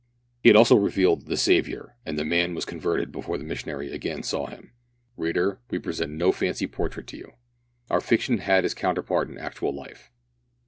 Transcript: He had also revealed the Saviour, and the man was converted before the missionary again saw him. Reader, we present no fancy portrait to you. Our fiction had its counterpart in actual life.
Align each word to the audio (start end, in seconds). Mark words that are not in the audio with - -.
He 0.41 0.49
had 0.49 0.55
also 0.55 0.77
revealed 0.77 1.27
the 1.27 1.37
Saviour, 1.37 1.95
and 2.07 2.17
the 2.17 2.25
man 2.25 2.55
was 2.55 2.65
converted 2.65 3.11
before 3.11 3.37
the 3.37 3.43
missionary 3.43 3.91
again 3.91 4.23
saw 4.23 4.47
him. 4.47 4.71
Reader, 5.15 5.59
we 5.69 5.77
present 5.77 6.13
no 6.13 6.31
fancy 6.31 6.65
portrait 6.65 7.05
to 7.05 7.17
you. 7.17 7.33
Our 7.87 8.01
fiction 8.01 8.39
had 8.39 8.65
its 8.65 8.73
counterpart 8.73 9.29
in 9.29 9.37
actual 9.37 9.75
life. 9.75 10.09